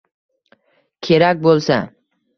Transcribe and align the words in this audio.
Kerak 1.09 1.45
bo’lsa 1.47 1.79